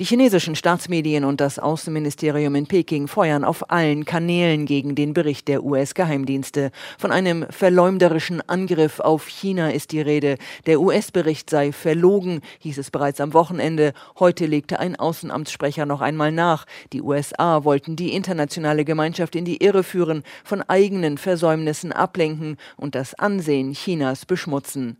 [0.00, 5.46] Die chinesischen Staatsmedien und das Außenministerium in Peking feuern auf allen Kanälen gegen den Bericht
[5.46, 6.70] der US-Geheimdienste.
[6.98, 10.38] Von einem verleumderischen Angriff auf China ist die Rede.
[10.64, 13.92] Der US-Bericht sei verlogen, hieß es bereits am Wochenende.
[14.18, 16.64] Heute legte ein Außenamtssprecher noch einmal nach.
[16.94, 22.94] Die USA wollten die internationale Gemeinschaft in die Irre führen, von eigenen Versäumnissen ablenken und
[22.94, 24.96] das Ansehen Chinas beschmutzen.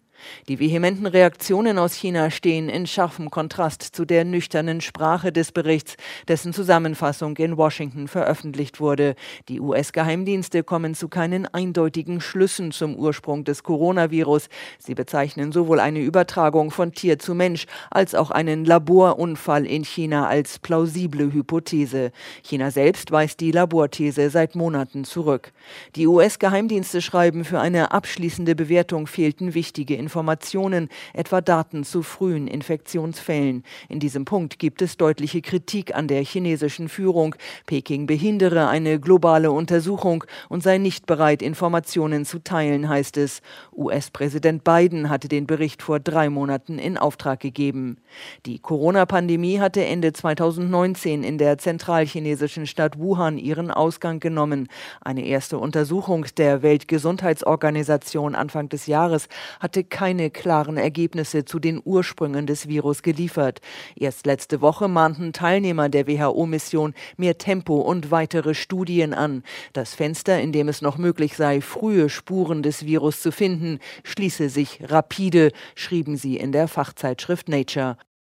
[0.48, 5.96] Die vehementen Reaktionen aus China stehen in scharfem Kontrast zu der nüchternen Sprache des Berichts,
[6.28, 9.14] dessen Zusammenfassung in Washington veröffentlicht wurde.
[9.48, 14.48] Die US-Geheimdienste kommen zu keinen eindeutigen Schlüssen zum Ursprung des Coronavirus.
[14.78, 20.28] Sie bezeichnen sowohl eine Übertragung von Tier zu Mensch als auch einen Laborunfall in China
[20.28, 22.12] als plausible Hypothese.
[22.42, 25.52] China selbst weist die Laborthese seit Monaten zurück.
[25.96, 30.09] Die US-Geheimdienste schreiben, für eine abschließende Bewertung fehlten wichtige Informationen.
[30.10, 33.62] Informationen, etwa Daten zu frühen Infektionsfällen.
[33.88, 37.36] In diesem Punkt gibt es deutliche Kritik an der chinesischen Führung.
[37.66, 43.40] Peking behindere eine globale Untersuchung und sei nicht bereit, Informationen zu teilen, heißt es.
[43.72, 47.98] US-Präsident Biden hatte den Bericht vor drei Monaten in Auftrag gegeben.
[48.46, 54.66] Die Corona-Pandemie hatte Ende 2019 in der zentralchinesischen Stadt Wuhan ihren Ausgang genommen.
[55.02, 59.28] Eine erste Untersuchung der Weltgesundheitsorganisation Anfang des Jahres
[59.60, 59.99] hatte keine
[60.30, 63.60] klaren Ergebnisse zu den Ursprüngen des Virus geliefert.
[63.96, 69.42] Erst letzte Woche mahnten Teilnehmer der WHO-Mission mehr Tempo und weitere Studien an.
[69.74, 74.48] Das Fenster, in dem es noch möglich sei, frühe Spuren des Virus zu finden, schließe
[74.48, 77.98] sich rapide, schrieben sie in der Fachzeitschrift Nature.